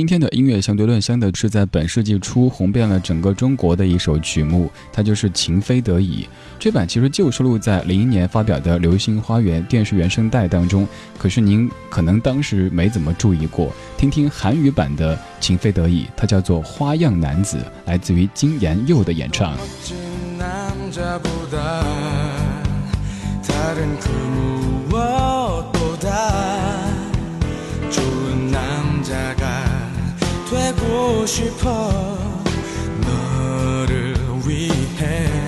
[0.00, 6.22] 今天的音乐相对论，相的是在本世纪初红遍了整个中国的一首曲目，它就是《情非得已》。
[6.58, 13.70] 这版其实就是录在零年发表的《流星花园》电视原声带当中，可是您可能当时没怎么注意过。
[13.98, 19.54] 听听韩语版的《情非得已》，它叫做《花样男子》，来自于金妍佑的演唱。
[31.26, 32.18] 싶어
[33.00, 34.14] 너를
[34.46, 35.39] 위해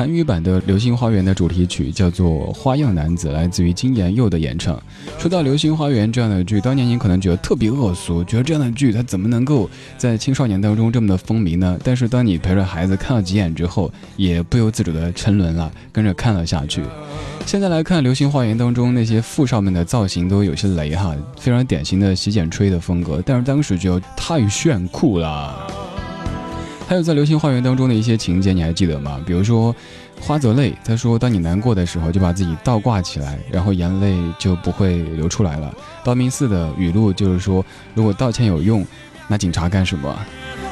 [0.00, 4.82] 韩语版的《流星花园》的主题曲叫做《花样男子》，来自于金妍佑的演唱。
[5.18, 11.78] 说到《流星花园》这样的剧，当年您可能觉得特别恶俗，觉得这样的剧它怎么能够在青少年当中这么的风靡呢？
[11.84, 16.82] 但是当你陪着孩子看了几眼之后，也不由自主的沉沦了，跟着看了下去。
[17.44, 25.79] 现在来看《流星花园》当中那些富少们的造型都有些雷哈，非常典型的洗剪吹的风格，但是当时觉得太炫酷了。
[26.90, 29.20] 还有在流星花园当中的一些情节，你还记得吗？
[29.24, 29.72] 比如说，
[30.20, 35.72] 花泽类他说，当你难过的时候，就把自己倒挂起来，然后眼泪就不会流出来了。
[36.02, 37.64] 道明寺的语录就是说，
[37.94, 38.84] 如果道歉有用，
[39.28, 40.18] 那警察干什么？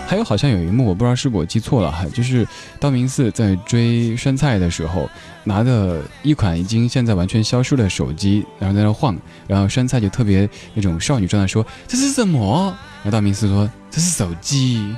[0.09, 2.45] 还有好像有一幕，我不知道是我记错了哈，就是
[2.81, 5.09] 道明寺在追杉菜的时候，
[5.45, 12.77] 拿着一款已经现在完全消失的手机，然后在那晃，然后杉菜就特别那种少女状态说这是什么？
[13.05, 14.93] 然后道明寺说这是手机。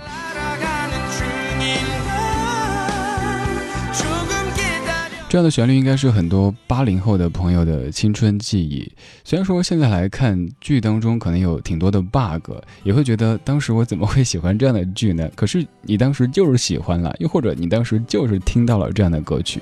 [5.30, 8.91] 这样的旋律应该是很多八零后的朋友的青春记忆。
[9.22, 12.50] 虽然说现在来看剧当中可能有挺多的 bug，
[12.82, 15.30] 也会觉得当时我怎么会喜欢这样的剧呢？
[15.38, 19.60] 可是你当时就是喜欢了，又或者你当时就是听到了这样的歌曲。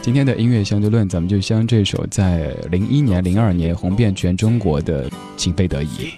[0.00, 6.14] 今天的音乐相对论，咱们就将这首在零一年、零二年红遍全中国的《情非得已》。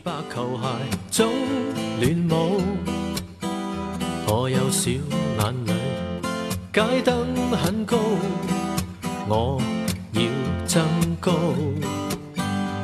[7.56, 7.98] 很高。
[9.32, 9.56] 我
[10.12, 10.20] 要
[10.66, 10.82] 增
[11.18, 11.32] 高。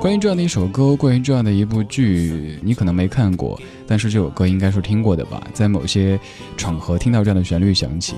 [0.01, 6.17] 关于这样的一首歌，关于这样的一部剧，你可能没看过，但是这首歌应该是听过的吧，在某些
[6.57, 8.15] 场合听到这样的旋律响起。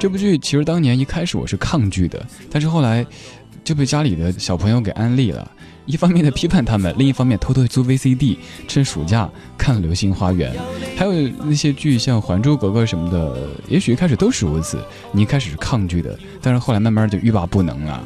[0.00, 2.20] 这部剧其实当年一开始我是抗拒的，
[2.50, 3.06] 但是后来。
[3.66, 5.50] 就被家里的小朋友给安利了，
[5.86, 8.36] 一方面的批判他们，另一方面偷偷租 VCD，
[8.68, 9.28] 趁暑假
[9.58, 10.54] 看《流星花园》，
[10.96, 11.12] 还有
[11.44, 13.48] 那些剧，像《还珠格格》什么的。
[13.68, 14.78] 也许一开始都是如此，
[15.10, 18.04] 你一开始是抗拒的，但是后来慢慢就欲罢不能了。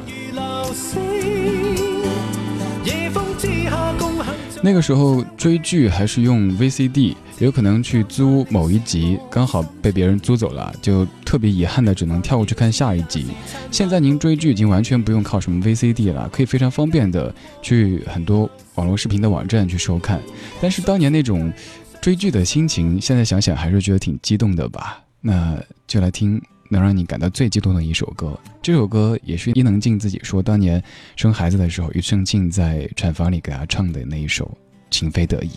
[4.63, 13.25] 那个时候追剧还是用 VCD，有可能去租某一集，刚好被别人租走了，就特别遗憾的只能跳过去看下一集。
[13.71, 20.19] 现在您追剧已经完全不用靠什么 VCD 了，可以非常方便的去很多网络视频的网站去收看。
[20.61, 21.51] 但是当年那种
[21.99, 25.01] 追剧的心情，现在想想还是觉得挺激动的吧？
[25.23, 25.57] 那
[25.87, 26.39] 就来听。
[26.71, 30.81] 能让你感到最激动的一首歌，这首歌也是伊能静自己说，当年
[31.17, 34.45] 生孩子的时候，庾澄庆在产房里给她唱的那一首
[34.89, 35.49] 《情非得已》。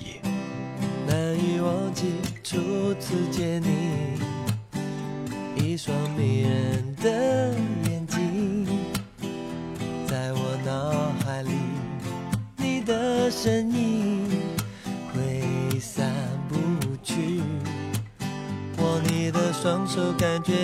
[1.06, 2.06] 难以忘记
[2.43, 2.58] 初
[2.99, 3.69] 次见你，
[5.64, 7.55] 一双迷人的
[7.88, 8.67] 眼睛，
[10.08, 11.50] 在我脑海里，
[12.56, 14.26] 你的身影
[15.14, 16.12] 挥散
[16.49, 16.56] 不
[17.05, 17.40] 去。
[18.78, 20.63] 握你的双手，感觉。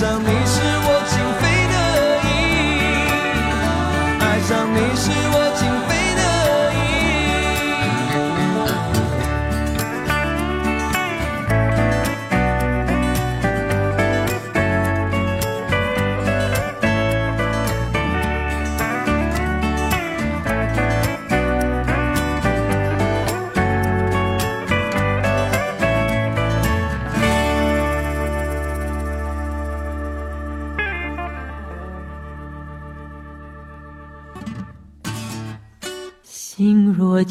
[0.00, 0.37] tells me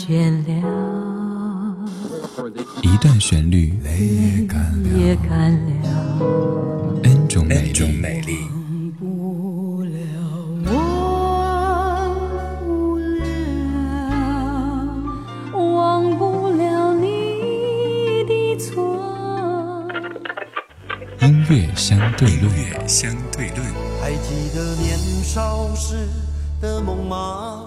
[0.09, 3.73] 一段旋律
[7.03, 7.83] ，n 种美丽。
[7.83, 8.37] n 美丽。
[21.19, 23.59] 音乐相对论，音乐相对论。
[23.99, 26.07] 还记得年少时
[26.61, 27.66] 的梦吗？